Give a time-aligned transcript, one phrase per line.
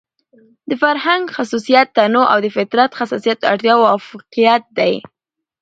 [0.69, 4.93] د فرهنګ خصوصيت تنوع او د فطرت خصوصيت اړتيا او اۤفاقيت دى.